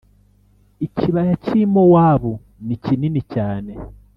[0.85, 2.31] I kibaya cy i Mowabu
[2.67, 3.71] ni kinini cyane